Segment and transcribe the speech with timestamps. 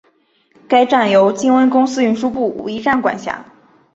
[0.67, 3.45] 该站由金温公司运输部武义站管辖。